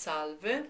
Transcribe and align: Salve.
Salve. 0.00 0.64